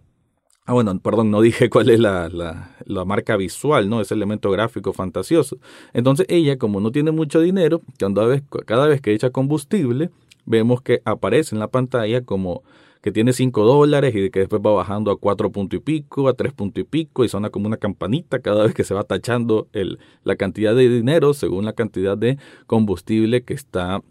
Ah, 0.69 0.73
bueno, 0.73 0.99
perdón, 0.99 1.31
no 1.31 1.39
dije 1.39 1.69
cuál 1.69 1.89
es 1.89 1.99
la, 1.99 2.27
la, 2.29 3.05
marca 3.05 3.37
visual, 3.37 3.89
¿no? 3.89 4.01
Ese 4.01 4.13
elemento 4.13 4.51
gráfico 4.51 4.91
fantasioso. 4.91 5.57
Entonces 5.93 6.25
ella, 6.29 6.57
como 6.57 6.81
no 6.81 6.91
tiene 6.91 7.11
mucho 7.11 7.39
dinero, 7.39 7.81
cada 7.97 8.25
vez, 8.25 8.43
cada 8.65 8.85
vez 8.85 8.99
que 8.99 9.13
echa 9.13 9.29
combustible, 9.29 10.09
vemos 10.45 10.81
que 10.81 11.01
aparece 11.05 11.55
en 11.55 11.59
la 11.59 11.69
pantalla 11.69 12.21
como 12.21 12.63
que 13.01 13.13
tiene 13.13 13.31
5 13.31 13.63
dólares 13.63 14.13
y 14.13 14.29
que 14.29 14.39
después 14.39 14.61
va 14.61 14.73
bajando 14.73 15.09
a 15.11 15.17
4 15.17 15.51
punto 15.53 15.77
y 15.77 15.79
pico, 15.79 16.27
a 16.27 16.33
3 16.33 16.51
punto 16.51 16.81
y 16.81 16.83
pico 16.83 17.23
y 17.23 17.29
suena 17.29 17.49
como 17.49 17.67
una 17.67 17.77
campanita 17.77 18.39
cada 18.39 18.63
vez 18.65 18.73
que 18.73 18.83
se 18.83 18.93
va 18.93 19.03
tachando 19.03 19.69
el, 19.71 19.99
la 20.25 20.35
cantidad 20.35 20.75
de 20.75 20.89
dinero 20.89 21.33
según 21.33 21.63
la 21.63 21.71
cantidad 21.73 22.17
de 22.17 22.37
combustible 22.65 23.43
que 23.43 23.53
está 23.53 24.01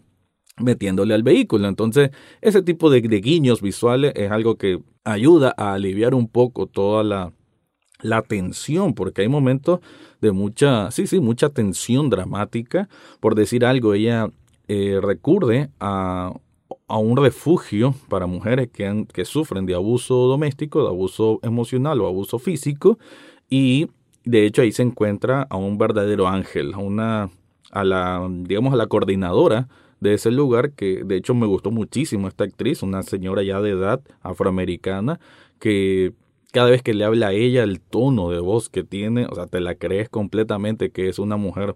metiéndole 0.57 1.13
al 1.13 1.23
vehículo. 1.23 1.67
Entonces, 1.67 2.11
ese 2.41 2.61
tipo 2.61 2.89
de, 2.89 3.01
guiños 3.01 3.61
visuales 3.61 4.13
es 4.15 4.31
algo 4.31 4.55
que 4.57 4.81
ayuda 5.03 5.53
a 5.57 5.73
aliviar 5.73 6.13
un 6.13 6.27
poco 6.27 6.67
toda 6.67 7.03
la, 7.03 8.21
tensión, 8.27 8.93
porque 8.93 9.21
hay 9.21 9.27
momentos 9.27 9.79
de 10.21 10.31
mucha, 10.31 10.91
sí, 10.91 11.07
sí, 11.07 11.19
mucha 11.19 11.49
tensión 11.49 12.09
dramática. 12.09 12.89
Por 13.19 13.35
decir 13.35 13.65
algo, 13.65 13.93
ella 13.93 14.29
eh, 14.67 14.99
recurre 15.01 15.69
a, 15.79 16.33
a, 16.87 16.97
un 16.97 17.17
refugio 17.17 17.95
para 18.09 18.27
mujeres 18.27 18.69
que, 18.71 18.85
han, 18.85 19.05
que 19.05 19.25
sufren 19.25 19.65
de 19.65 19.75
abuso 19.75 20.15
doméstico, 20.27 20.83
de 20.83 20.89
abuso 20.89 21.39
emocional 21.43 22.01
o 22.01 22.07
abuso 22.07 22.37
físico, 22.39 22.99
y 23.49 23.87
de 24.25 24.45
hecho 24.45 24.61
ahí 24.61 24.71
se 24.71 24.83
encuentra 24.83 25.47
a 25.49 25.57
un 25.57 25.77
verdadero 25.77 26.27
ángel, 26.27 26.73
a 26.73 26.77
una, 26.77 27.29
a 27.71 27.83
la, 27.83 28.27
digamos, 28.29 28.73
a 28.73 28.77
la 28.77 28.87
coordinadora 28.87 29.67
de 29.99 30.13
ese 30.13 30.31
lugar, 30.31 30.71
que 30.71 31.03
de 31.03 31.15
hecho 31.15 31.33
me 31.33 31.47
gustó 31.47 31.71
muchísimo 31.71 32.27
esta 32.27 32.43
actriz, 32.43 32.83
una 32.83 33.03
señora 33.03 33.43
ya 33.43 33.61
de 33.61 33.71
edad 33.71 34.01
afroamericana, 34.21 35.19
que 35.59 36.13
cada 36.51 36.69
vez 36.69 36.81
que 36.81 36.93
le 36.93 37.03
habla 37.03 37.27
a 37.27 37.33
ella, 37.33 37.63
el 37.63 37.81
tono 37.81 38.29
de 38.29 38.39
voz 38.39 38.69
que 38.69 38.83
tiene, 38.83 39.25
o 39.25 39.35
sea, 39.35 39.47
te 39.47 39.59
la 39.59 39.75
crees 39.75 40.09
completamente 40.09 40.91
que 40.91 41.09
es 41.09 41.19
una 41.19 41.37
mujer 41.37 41.75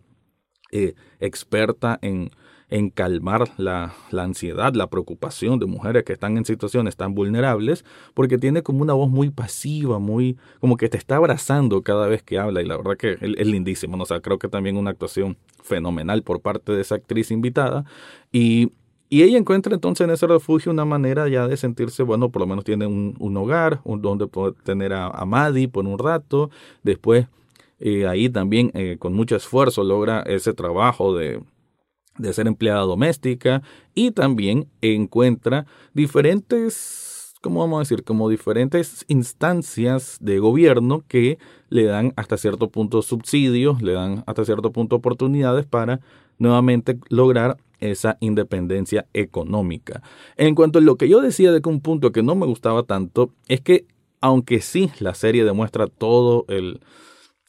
eh, 0.71 0.93
experta 1.19 1.99
en, 2.01 2.31
en 2.71 2.89
calmar 2.89 3.49
la, 3.57 3.93
la, 4.11 4.23
ansiedad, 4.23 4.73
la 4.73 4.87
preocupación 4.87 5.59
de 5.59 5.65
mujeres 5.65 6.03
que 6.03 6.13
están 6.13 6.37
en 6.37 6.45
situaciones 6.45 6.95
tan 6.95 7.13
vulnerables, 7.13 7.85
porque 8.13 8.37
tiene 8.37 8.63
como 8.63 8.81
una 8.81 8.93
voz 8.93 9.09
muy 9.09 9.29
pasiva, 9.29 9.99
muy 9.99 10.37
como 10.61 10.77
que 10.77 10.89
te 10.89 10.97
está 10.97 11.17
abrazando 11.17 11.83
cada 11.83 12.07
vez 12.07 12.23
que 12.23 12.39
habla 12.39 12.61
y 12.61 12.65
la 12.65 12.77
verdad 12.77 12.95
que 12.97 13.17
es, 13.19 13.47
lindísimo, 13.47 13.97
¿no? 13.97 14.03
o 14.03 14.05
sea, 14.05 14.21
creo 14.21 14.39
que 14.39 14.47
también 14.47 14.77
una 14.77 14.91
actuación 14.91 15.37
fenomenal 15.61 16.23
por 16.23 16.41
parte 16.41 16.71
de 16.71 16.81
esa 16.81 16.95
actriz 16.95 17.29
invitada 17.29 17.85
y 18.31 18.71
y 19.13 19.23
ella 19.23 19.37
encuentra 19.37 19.73
entonces 19.73 20.05
en 20.05 20.11
ese 20.11 20.25
refugio 20.25 20.71
una 20.71 20.85
manera 20.85 21.27
ya 21.27 21.45
de 21.45 21.57
sentirse, 21.57 22.01
bueno, 22.01 22.29
por 22.29 22.39
lo 22.39 22.47
menos 22.47 22.63
tiene 22.63 22.87
un, 22.87 23.17
un 23.19 23.35
hogar, 23.35 23.81
un, 23.83 24.01
donde 24.01 24.25
puede 24.25 24.53
tener 24.63 24.93
a, 24.93 25.07
a 25.07 25.25
Maddie 25.25 25.67
por 25.67 25.85
un 25.85 25.99
rato. 25.99 26.49
Después, 26.81 27.27
eh, 27.81 28.07
ahí 28.07 28.29
también 28.29 28.71
eh, 28.73 28.95
con 28.97 29.11
mucho 29.11 29.35
esfuerzo 29.35 29.83
logra 29.83 30.21
ese 30.21 30.53
trabajo 30.53 31.13
de, 31.13 31.41
de 32.21 32.33
ser 32.33 32.47
empleada 32.47 32.81
doméstica 32.81 33.61
y 33.93 34.11
también 34.11 34.67
encuentra 34.81 35.65
diferentes, 35.93 37.33
¿cómo 37.41 37.61
vamos 37.61 37.77
a 37.77 37.79
decir? 37.81 38.03
Como 38.03 38.29
diferentes 38.29 39.05
instancias 39.07 40.17
de 40.21 40.39
gobierno 40.39 41.03
que 41.07 41.39
le 41.69 41.85
dan 41.85 42.13
hasta 42.15 42.37
cierto 42.37 42.69
punto 42.69 43.01
subsidios, 43.01 43.81
le 43.81 43.93
dan 43.93 44.23
hasta 44.27 44.45
cierto 44.45 44.71
punto 44.71 44.97
oportunidades 44.97 45.65
para 45.65 45.99
nuevamente 46.37 46.99
lograr 47.09 47.57
esa 47.79 48.17
independencia 48.19 49.07
económica. 49.13 50.03
En 50.37 50.55
cuanto 50.55 50.79
a 50.79 50.81
lo 50.81 50.97
que 50.97 51.09
yo 51.09 51.21
decía 51.21 51.51
de 51.51 51.61
que 51.61 51.69
un 51.69 51.81
punto 51.81 52.11
que 52.11 52.23
no 52.23 52.35
me 52.35 52.45
gustaba 52.45 52.83
tanto 52.83 53.33
es 53.47 53.61
que 53.61 53.85
aunque 54.21 54.61
sí 54.61 54.91
la 54.99 55.15
serie 55.15 55.43
demuestra 55.43 55.87
todo 55.87 56.45
el 56.47 56.79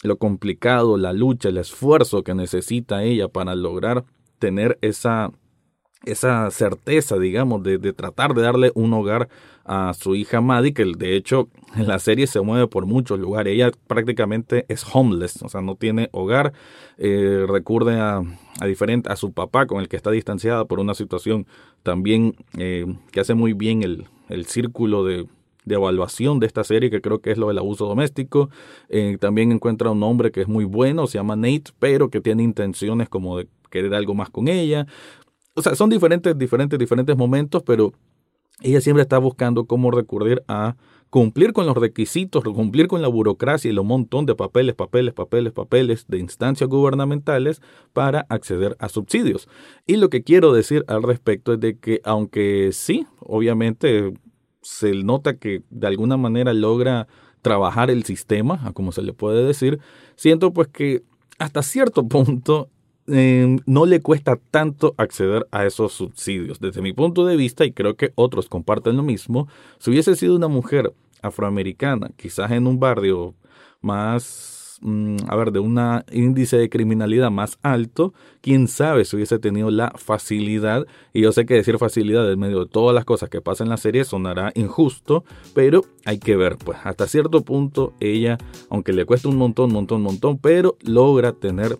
lo 0.02 0.17
complicado, 0.19 0.97
la 0.97 1.12
lucha, 1.12 1.49
el 1.49 1.59
esfuerzo 1.59 2.25
que 2.25 2.35
necesita 2.35 3.05
ella 3.05 3.29
para 3.29 3.55
lograr 3.55 4.05
tener 4.42 4.76
esa, 4.80 5.30
esa 6.04 6.50
certeza, 6.50 7.16
digamos, 7.16 7.62
de, 7.62 7.78
de, 7.78 7.92
tratar 7.92 8.34
de 8.34 8.42
darle 8.42 8.72
un 8.75 8.92
hogar 8.92 9.28
a 9.64 9.94
su 9.94 10.16
hija 10.16 10.40
Maddie, 10.40 10.75
que 10.75 10.84
de 10.84 11.14
hecho 11.14 11.49
en 11.76 11.87
la 11.87 12.00
serie 12.00 12.26
se 12.26 12.40
mueve 12.40 12.66
por 12.66 12.84
muchos 12.84 13.20
lugares. 13.20 13.54
Ella 13.54 13.70
prácticamente 13.87 14.66
es 14.68 14.84
homeless, 14.92 15.40
o 15.42 15.49
sea, 15.49 15.61
no 15.61 15.76
tiene 15.76 16.08
hogar, 16.11 16.54
eh, 16.99 17.46
recurre 17.49 18.00
a, 18.00 18.20
a, 18.58 18.66
diferente, 18.66 19.12
a 19.12 19.14
su 19.14 19.32
papá 19.32 19.66
con 19.66 19.80
el 19.80 19.88
que 19.88 19.94
está 19.94 20.11
distanciada 20.11 20.64
por 20.64 20.80
una 20.80 20.94
situación 20.94 21.46
también 21.84 22.34
eh, 22.58 22.84
que 23.12 23.20
hace 23.20 23.34
muy 23.34 23.52
bien 23.52 23.84
el, 23.84 24.08
el 24.28 24.46
círculo 24.46 25.04
de, 25.04 25.28
de 25.64 25.75
evaluación 25.76 26.40
de 26.40 26.46
esta 26.46 26.64
serie, 26.64 26.90
que 26.90 27.00
creo 27.00 27.20
que 27.20 27.30
es 27.30 27.38
lo 27.38 27.46
del 27.46 27.58
abuso 27.58 27.87
doméstico. 27.87 28.50
Eh, 28.88 29.18
también 29.20 29.52
encuentra 29.52 29.92
un 29.92 30.02
hombre 30.02 30.32
que 30.32 30.40
es 30.40 30.49
muy 30.49 30.64
bueno, 30.64 31.06
se 31.06 31.18
llama 31.18 31.37
Nate, 31.37 31.70
pero 31.78 32.11
que 32.11 32.20
tiene 32.20 32.42
intenciones 32.42 33.08
como 33.08 33.38
de 33.38 33.46
querer 33.73 33.95
algo 33.95 34.14
más 34.14 34.31
con 34.31 34.47
ella. 34.47 34.87
O 35.55 35.62
sea, 35.62 35.75
son 35.75 35.91
diferentes, 35.91 36.38
diferentes, 36.38 36.79
diferentes 36.79 37.17
momentos, 37.17 37.62
pero 37.64 37.93
ella 38.61 38.81
siempre 38.81 39.02
está 39.02 39.19
buscando 39.19 39.64
cómo 39.64 39.91
recurrir 39.91 40.43
a 40.47 40.76
cumplir 41.11 41.52
con 41.52 41.67
los 41.67 41.76
requisitos, 41.76 42.43
cumplir 42.43 42.87
con 42.87 43.02
la 43.02 43.09
burocracia 43.09 43.71
y 43.71 43.76
un 43.76 43.87
montón 43.87 44.25
de 44.25 44.35
papeles, 44.35 44.75
papeles, 44.75 45.12
papeles, 45.12 45.52
papeles 45.52 46.07
de 46.09 46.19
instancias 46.19 46.71
gubernamentales 46.71 47.61
para 47.93 48.21
acceder 48.31 48.76
a 48.79 48.88
subsidios. 48.88 49.49
Y 49.87 49.97
lo 49.97 50.09
que 50.09 50.23
quiero 50.23 50.52
decir 50.52 50.85
al 50.88 51.02
respecto 51.02 51.52
es 51.52 51.61
de 51.61 51.76
que 51.76 52.00
aunque 52.05 52.71
sí, 52.73 53.07
obviamente 53.21 54.14
se 54.62 54.95
nota 54.95 55.37
que 55.37 55.62
de 55.69 55.87
alguna 55.87 56.17
manera 56.17 56.55
logra 56.55 57.09
trabajar 57.43 57.91
el 57.91 58.05
sistema, 58.05 58.61
a 58.64 58.73
como 58.73 58.93
se 58.93 59.02
le 59.02 59.12
puede 59.12 59.45
decir, 59.45 59.81
siento 60.17 60.52
pues 60.52 60.69
que 60.69 61.02
hasta 61.38 61.62
cierto 61.62 62.07
punto 62.09 62.71
eh, 63.09 63.56
no 63.66 63.87
le 63.87 64.00
cuesta 64.00 64.38
tanto 64.50 64.94
acceder 64.97 65.47
a 65.50 65.66
esos 65.66 65.92
subsidios. 65.92 66.61
Desde 66.61 66.82
mi 66.82 66.92
punto 66.92 67.26
de 67.26 67.37
vista, 67.37 67.64
y 67.64 67.73
creo 67.73 67.97
que 67.97 68.12
otros 68.14 68.49
comparten 68.49 68.97
lo 68.97 69.02
mismo, 69.02 69.49
si 69.78 69.90
hubiese 69.90 70.14
sido 70.14 70.37
una 70.37 70.49
mujer 70.49 70.92
afroamericana, 71.21 72.11
quizás 72.16 72.50
en 72.50 72.66
un 72.66 72.78
barrio 72.78 73.35
más, 73.80 74.78
mm, 74.82 75.16
a 75.26 75.37
ver, 75.37 75.52
de 75.52 75.59
un 75.59 75.78
índice 76.12 76.56
de 76.56 76.68
criminalidad 76.68 77.30
más 77.30 77.59
alto, 77.62 78.14
quién 78.40 78.68
sabe 78.68 79.04
si 79.04 79.16
hubiese 79.16 79.38
tenido 79.38 79.71
la 79.71 79.92
facilidad, 79.97 80.87
y 81.12 81.23
yo 81.23 81.32
sé 81.32 81.44
que 81.47 81.54
decir 81.54 81.78
facilidad 81.78 82.30
en 82.30 82.38
medio 82.38 82.61
de 82.61 82.71
todas 82.71 82.94
las 82.94 83.04
cosas 83.04 83.30
que 83.30 83.40
pasan 83.40 83.66
en 83.66 83.71
la 83.71 83.76
serie 83.76 84.04
sonará 84.04 84.52
injusto, 84.54 85.25
pero 85.54 85.82
hay 86.04 86.18
que 86.18 86.37
ver, 86.37 86.56
pues 86.56 86.78
hasta 86.85 87.06
cierto 87.06 87.42
punto 87.42 87.94
ella, 88.00 88.38
aunque 88.71 88.92
le 88.92 89.04
cuesta 89.06 89.28
un 89.28 89.37
montón, 89.37 89.73
montón, 89.73 90.02
montón, 90.02 90.38
pero 90.38 90.76
logra 90.82 91.32
tener 91.32 91.78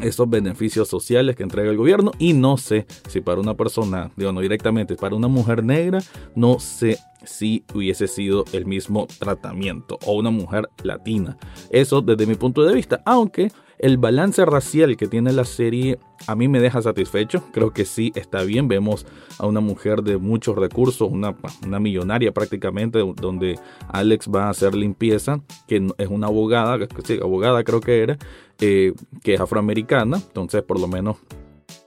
esos 0.00 0.28
beneficios 0.28 0.88
sociales 0.88 1.36
que 1.36 1.42
entrega 1.42 1.70
el 1.70 1.76
gobierno 1.76 2.12
y 2.18 2.32
no 2.32 2.56
sé 2.56 2.86
si 3.08 3.20
para 3.20 3.40
una 3.40 3.54
persona, 3.54 4.10
digo 4.16 4.32
no 4.32 4.40
directamente, 4.40 4.96
para 4.96 5.16
una 5.16 5.28
mujer 5.28 5.64
negra, 5.64 6.00
no 6.34 6.58
sé 6.58 6.98
si 7.24 7.64
hubiese 7.74 8.06
sido 8.06 8.44
el 8.52 8.66
mismo 8.66 9.06
tratamiento 9.18 9.98
o 10.06 10.12
una 10.12 10.30
mujer 10.30 10.68
latina. 10.82 11.36
Eso 11.70 12.00
desde 12.00 12.26
mi 12.26 12.34
punto 12.34 12.62
de 12.64 12.74
vista, 12.74 13.02
aunque 13.04 13.50
el 13.78 13.98
balance 13.98 14.44
racial 14.44 14.96
que 14.96 15.06
tiene 15.06 15.32
la 15.32 15.44
serie 15.44 15.98
a 16.26 16.34
mí 16.34 16.48
me 16.48 16.60
deja 16.60 16.82
satisfecho. 16.82 17.42
Creo 17.52 17.72
que 17.72 17.84
sí 17.84 18.12
está 18.14 18.42
bien. 18.42 18.68
Vemos 18.68 19.06
a 19.38 19.46
una 19.46 19.60
mujer 19.60 20.02
de 20.02 20.16
muchos 20.16 20.56
recursos, 20.56 21.10
una, 21.10 21.36
una 21.64 21.78
millonaria 21.78 22.32
prácticamente, 22.32 22.98
donde 22.98 23.58
Alex 23.88 24.28
va 24.34 24.46
a 24.46 24.50
hacer 24.50 24.74
limpieza, 24.74 25.40
que 25.68 25.86
es 25.98 26.08
una 26.08 26.28
abogada, 26.28 26.78
abogada 27.22 27.64
creo 27.64 27.80
que 27.80 28.02
era, 28.02 28.18
eh, 28.60 28.94
que 29.22 29.34
es 29.34 29.40
afroamericana. 29.40 30.16
Entonces, 30.16 30.62
por 30.62 30.80
lo 30.80 30.88
menos 30.88 31.18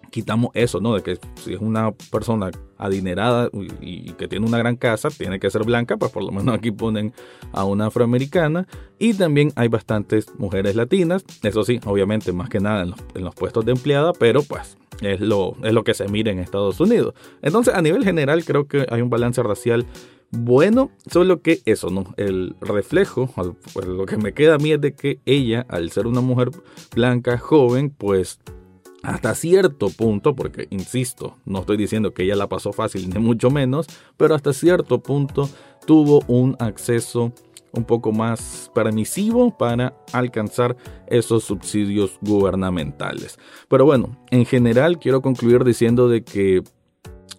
quitamos 0.09 0.51
eso, 0.53 0.79
¿no? 0.79 0.95
De 0.95 1.01
que 1.01 1.17
si 1.35 1.53
es 1.53 1.59
una 1.59 1.91
persona 1.91 2.51
adinerada 2.77 3.49
y, 3.81 4.11
que 4.13 4.27
tiene 4.27 4.45
una 4.45 4.57
gran 4.57 4.75
casa, 4.75 5.09
tiene 5.09 5.39
que 5.39 5.49
ser 5.49 5.63
blanca, 5.63 5.97
pues 5.97 6.11
por 6.11 6.23
lo 6.23 6.31
menos 6.31 6.55
aquí 6.55 6.71
ponen 6.71 7.13
a 7.51 7.65
una 7.65 7.87
afroamericana. 7.87 8.67
Y 8.97 9.13
también 9.13 9.51
hay 9.55 9.67
bastantes 9.67 10.27
mujeres 10.37 10.75
latinas, 10.75 11.23
eso 11.43 11.63
sí, 11.63 11.79
obviamente 11.85 12.31
más 12.33 12.49
que 12.49 12.59
nada 12.59 12.83
en 12.83 13.23
los, 13.23 13.35
puestos 13.35 13.65
de 13.65 13.71
empleada, 13.71 14.13
pero 14.13 14.43
pues 14.43 14.77
es 15.01 15.21
lo, 15.21 15.55
es 15.63 15.73
lo 15.73 15.83
que 15.83 15.93
se 15.93 16.07
mira 16.07 16.31
en 16.31 16.39
Estados 16.39 16.79
Unidos. 16.79 17.13
Entonces, 17.41 17.73
a 17.73 17.81
nivel 17.81 18.03
general, 18.03 18.43
creo 18.43 18.67
que 18.67 18.85
hay 18.89 19.01
un 19.01 19.09
balance 19.09 19.41
racial 19.41 19.85
bueno, 20.31 20.91
solo 21.09 21.41
que 21.41 21.61
eso, 21.65 21.89
¿no? 21.89 22.13
El 22.17 22.55
reflejo, 22.61 23.29
pues, 23.73 23.87
lo 23.87 24.05
que 24.05 24.17
me 24.17 24.33
queda 24.33 24.55
a 24.55 24.57
mí 24.59 24.71
es 24.71 24.81
de 24.81 24.93
que 24.93 25.19
ella, 25.25 25.65
al 25.69 25.89
ser 25.89 26.05
una 26.05 26.21
mujer 26.21 26.51
blanca, 26.93 27.37
joven, 27.39 27.89
pues 27.89 28.39
hasta 29.03 29.35
cierto 29.35 29.89
punto, 29.89 30.35
porque 30.35 30.67
insisto, 30.71 31.37
no 31.45 31.59
estoy 31.59 31.77
diciendo 31.77 32.13
que 32.13 32.23
ella 32.23 32.35
la 32.35 32.49
pasó 32.49 32.73
fácil, 32.73 33.09
ni 33.09 33.19
mucho 33.19 33.49
menos, 33.49 33.87
pero 34.17 34.35
hasta 34.35 34.53
cierto 34.53 35.01
punto 35.01 35.49
tuvo 35.85 36.21
un 36.27 36.55
acceso 36.59 37.33
un 37.71 37.83
poco 37.83 38.11
más 38.11 38.71
permisivo 38.73 39.55
para 39.57 39.95
alcanzar 40.11 40.75
esos 41.07 41.43
subsidios 41.43 42.17
gubernamentales. 42.21 43.37
Pero 43.67 43.85
bueno, 43.85 44.17
en 44.31 44.45
general 44.45 44.99
quiero 44.99 45.21
concluir 45.21 45.63
diciendo 45.63 46.09
de 46.09 46.23
que 46.23 46.63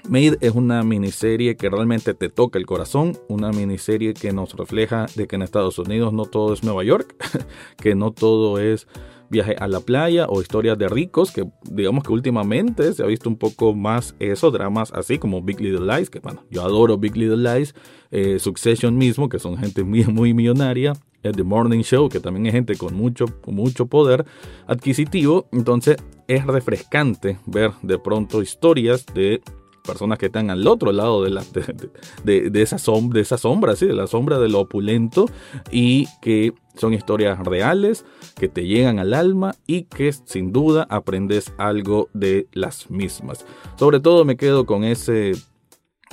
Made 0.08 0.38
es 0.40 0.52
una 0.54 0.82
miniserie 0.82 1.56
que 1.56 1.68
realmente 1.68 2.14
te 2.14 2.28
toca 2.28 2.58
el 2.58 2.66
corazón, 2.66 3.18
una 3.28 3.50
miniserie 3.50 4.14
que 4.14 4.32
nos 4.32 4.54
refleja 4.54 5.06
de 5.14 5.26
que 5.26 5.36
en 5.36 5.42
Estados 5.42 5.78
Unidos 5.78 6.12
no 6.12 6.24
todo 6.24 6.54
es 6.54 6.64
Nueva 6.64 6.84
York, 6.84 7.14
que 7.76 7.94
no 7.94 8.12
todo 8.12 8.58
es 8.58 8.86
viaje 9.30 9.56
a 9.58 9.68
la 9.68 9.80
playa 9.80 10.26
o 10.28 10.40
historias 10.42 10.76
de 10.76 10.88
ricos, 10.88 11.30
que 11.30 11.48
digamos 11.70 12.04
que 12.04 12.12
últimamente 12.12 12.92
se 12.92 13.02
ha 13.02 13.06
visto 13.06 13.28
un 13.28 13.36
poco 13.36 13.74
más 13.74 14.14
eso, 14.18 14.50
dramas 14.50 14.92
así 14.92 15.18
como 15.18 15.40
Big 15.40 15.60
Little 15.60 15.86
Lies, 15.86 16.10
que 16.10 16.18
bueno, 16.18 16.44
yo 16.50 16.62
adoro 16.62 16.98
Big 16.98 17.16
Little 17.16 17.36
Lies, 17.36 17.74
eh, 18.10 18.38
Succession 18.38 18.98
mismo, 18.98 19.28
que 19.28 19.38
son 19.38 19.56
gente 19.56 19.84
muy, 19.84 20.04
muy 20.04 20.34
millonaria, 20.34 20.94
The 21.22 21.42
Morning 21.42 21.82
Show, 21.82 22.08
que 22.08 22.18
también 22.18 22.46
es 22.46 22.52
gente 22.52 22.76
con 22.76 22.94
mucho, 22.94 23.26
mucho 23.46 23.86
poder 23.86 24.24
adquisitivo, 24.66 25.48
entonces 25.52 25.96
es 26.28 26.46
refrescante 26.46 27.38
ver 27.46 27.72
de 27.82 27.98
pronto 27.98 28.40
historias 28.40 29.04
de 29.14 29.42
personas 29.82 30.18
que 30.18 30.26
están 30.26 30.50
al 30.50 30.66
otro 30.66 30.92
lado 30.92 31.22
de, 31.22 31.30
la, 31.30 31.44
de, 32.24 32.62
esa, 32.62 32.78
sombra, 32.78 33.16
de 33.16 33.22
esa 33.22 33.38
sombra, 33.38 33.76
¿sí? 33.76 33.86
de 33.86 33.94
la 33.94 34.06
sombra 34.06 34.38
de 34.38 34.48
lo 34.48 34.60
opulento 34.60 35.26
y 35.70 36.06
que 36.20 36.52
son 36.76 36.94
historias 36.94 37.38
reales 37.38 38.04
que 38.36 38.48
te 38.48 38.66
llegan 38.66 38.98
al 38.98 39.14
alma 39.14 39.54
y 39.66 39.82
que 39.82 40.12
sin 40.12 40.52
duda 40.52 40.86
aprendes 40.88 41.52
algo 41.58 42.08
de 42.12 42.48
las 42.52 42.90
mismas. 42.90 43.44
Sobre 43.76 44.00
todo 44.00 44.24
me 44.24 44.36
quedo 44.36 44.66
con 44.66 44.84
ese, 44.84 45.32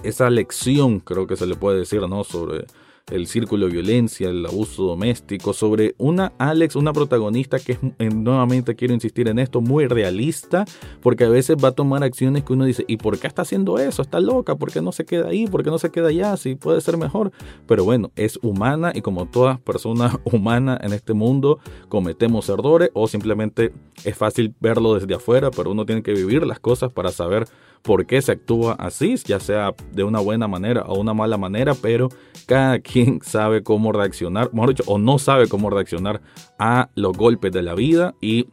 esa 0.03 0.29
lección, 0.29 0.99
creo 0.99 1.27
que 1.27 1.35
se 1.35 1.45
le 1.45 1.55
puede 1.55 1.79
decir, 1.79 2.01
¿no? 2.07 2.23
Sobre 2.23 2.65
el 3.11 3.27
círculo 3.27 3.67
de 3.67 3.73
violencia, 3.73 4.29
el 4.29 4.45
abuso 4.45 4.83
doméstico, 4.83 5.53
sobre 5.53 5.95
una 5.97 6.33
Alex, 6.37 6.75
una 6.75 6.91
protagonista 6.91 7.57
que 7.57 7.73
es, 7.73 7.79
eh, 7.99 8.09
nuevamente 8.09 8.75
quiero 8.75 8.93
insistir 8.93 9.29
en 9.29 9.39
esto, 9.39 9.61
muy 9.61 9.87
realista, 9.87 10.65
porque 11.01 11.23
a 11.23 11.29
veces 11.29 11.55
va 11.63 11.69
a 11.69 11.71
tomar 11.71 12.03
acciones 12.03 12.43
que 12.43 12.53
uno 12.53 12.65
dice, 12.65 12.83
¿y 12.87 12.97
por 12.97 13.17
qué 13.17 13.27
está 13.27 13.43
haciendo 13.43 13.79
eso? 13.79 14.01
Está 14.01 14.19
loca, 14.19 14.55
¿por 14.55 14.71
qué 14.71 14.81
no 14.81 14.91
se 14.91 15.05
queda 15.05 15.29
ahí? 15.29 15.47
¿Por 15.47 15.63
qué 15.63 15.69
no 15.69 15.79
se 15.79 15.89
queda 15.89 16.09
allá? 16.09 16.35
Si 16.35 16.55
puede 16.55 16.81
ser 16.81 16.97
mejor. 16.97 17.31
Pero 17.65 17.85
bueno, 17.85 18.11
es 18.15 18.39
humana 18.41 18.91
y 18.93 19.01
como 19.01 19.25
todas 19.25 19.59
personas 19.59 20.17
humanas 20.25 20.79
en 20.81 20.91
este 20.91 21.13
mundo, 21.13 21.59
cometemos 21.87 22.49
errores 22.49 22.89
o 22.93 23.07
simplemente 23.07 23.71
es 24.03 24.17
fácil 24.17 24.53
verlo 24.59 24.95
desde 24.95 25.15
afuera, 25.15 25.49
pero 25.51 25.71
uno 25.71 25.85
tiene 25.85 26.03
que 26.03 26.13
vivir 26.13 26.45
las 26.45 26.59
cosas 26.59 26.91
para 26.91 27.11
saber 27.11 27.47
por 27.81 28.05
qué 28.05 28.21
se 28.21 28.33
actúa 28.33 28.73
así, 28.73 29.15
ya 29.25 29.39
sea 29.39 29.73
de 29.91 30.03
una 30.03 30.19
buena 30.19 30.47
manera 30.47 30.83
o 30.83 30.99
una 30.99 31.13
mala 31.13 31.37
manera, 31.37 31.73
pero 31.75 32.09
cada 32.45 32.79
quien 32.79 33.19
sabe 33.23 33.63
cómo 33.63 33.91
reaccionar, 33.91 34.53
mejor 34.53 34.69
dicho, 34.69 34.83
o 34.87 34.97
no 34.97 35.19
sabe 35.19 35.47
cómo 35.47 35.69
reaccionar 35.69 36.21
a 36.59 36.89
los 36.95 37.17
golpes 37.17 37.51
de 37.51 37.61
la 37.61 37.75
vida 37.75 38.15
y 38.21 38.47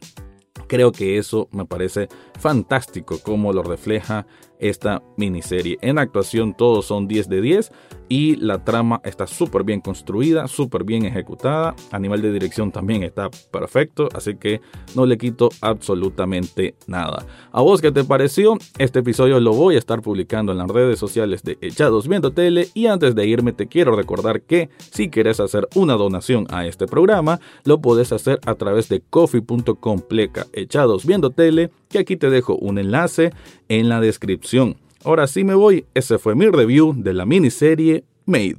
creo 0.67 0.91
que 0.91 1.17
eso 1.17 1.47
me 1.51 1.65
parece 1.65 2.07
fantástico 2.39 3.19
como 3.21 3.53
lo 3.53 3.63
refleja 3.63 4.25
esta 4.59 5.01
miniserie. 5.17 5.77
En 5.81 5.97
actuación 5.97 6.53
todos 6.53 6.85
son 6.85 7.07
10 7.07 7.29
de 7.29 7.41
10 7.41 7.71
y 8.09 8.35
la 8.35 8.63
trama 8.63 9.01
está 9.03 9.27
súper 9.27 9.63
bien 9.63 9.81
construida, 9.81 10.47
súper 10.47 10.83
bien 10.83 11.05
ejecutada. 11.05 11.75
A 11.91 11.99
nivel 11.99 12.21
de 12.21 12.31
dirección 12.31 12.71
también 12.71 13.03
está 13.03 13.29
perfecto, 13.51 14.09
así 14.13 14.35
que 14.35 14.61
no 14.95 15.05
le 15.05 15.17
quito 15.17 15.49
absolutamente 15.61 16.75
nada. 16.87 17.25
¿A 17.51 17.61
vos 17.61 17.81
qué 17.81 17.91
te 17.91 18.03
pareció? 18.03 18.57
Este 18.77 18.99
episodio 18.99 19.39
lo 19.39 19.53
voy 19.53 19.75
a 19.75 19.79
estar 19.79 20.01
publicando 20.01 20.51
en 20.51 20.59
las 20.59 20.69
redes 20.69 20.99
sociales 20.99 21.43
de 21.43 21.57
Echados 21.61 22.07
Viendo 22.07 22.31
Tele 22.31 22.67
y 22.73 22.87
antes 22.87 23.15
de 23.15 23.27
irme 23.27 23.53
te 23.53 23.67
quiero 23.67 23.95
recordar 23.95 24.41
que 24.41 24.69
si 24.91 25.09
quieres 25.09 25.39
hacer 25.39 25.67
una 25.75 25.93
donación 25.93 26.47
a 26.49 26.65
este 26.67 26.85
programa, 26.85 27.39
lo 27.63 27.79
puedes 27.81 28.11
hacer 28.11 28.39
a 28.45 28.55
través 28.55 28.89
de 28.89 29.01
coffee.com 29.01 30.01
pleca 30.01 30.45
Echados 30.53 31.05
Viendo 31.05 31.31
Tele, 31.31 31.71
que 31.95 32.01
aquí 32.01 32.17
te 32.17 32.29
dejo 32.29 32.57
un 32.57 32.77
enlace 32.77 33.31
en 33.69 33.87
la 33.87 34.01
descripción. 34.01 34.75
Ahora 35.05 35.27
sí 35.27 35.45
me 35.45 35.55
voy, 35.55 35.85
ese 35.93 36.17
fue 36.17 36.35
mi 36.35 36.47
review 36.47 36.93
de 36.93 37.13
la 37.13 37.25
miniserie 37.25 38.03
Made. 38.25 38.57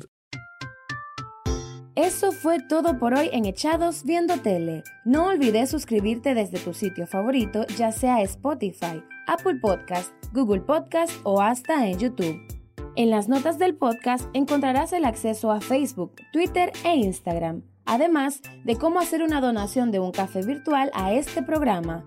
Eso 1.97 2.33
fue 2.33 2.61
todo 2.67 2.99
por 2.99 3.13
hoy 3.13 3.29
en 3.33 3.45
Echados 3.45 4.05
Viendo 4.05 4.39
Tele. 4.39 4.85
No 5.05 5.27
olvides 5.27 5.69
suscribirte 5.69 6.35
desde 6.35 6.59
tu 6.59 6.73
sitio 6.73 7.07
favorito, 7.07 7.67
ya 7.77 7.93
sea 7.93 8.23
Spotify, 8.23 9.03
Apple 9.27 9.57
Podcast, 9.61 10.15
Google 10.33 10.63
Podcast 10.63 11.13
o 11.25 11.43
hasta 11.43 11.87
en 11.87 11.99
YouTube. 11.99 12.41
En 12.97 13.11
las 13.11 13.29
notas 13.29 13.59
del 13.59 13.75
podcast 13.75 14.31
encontrarás 14.33 14.95
el 14.95 15.05
acceso 15.05 15.51
a 15.53 15.61
Facebook, 15.61 16.13
Twitter 16.33 16.73
e 16.85 16.97
Instagram, 16.97 17.65
además 17.85 18.41
de 18.65 18.77
cómo 18.77 18.99
hacer 18.99 19.23
una 19.23 19.43
donación 19.43 19.91
de 19.91 19.99
un 19.99 20.13
café 20.13 20.41
virtual 20.41 20.91
a 20.95 21.13
este 21.13 21.43
programa. 21.43 22.07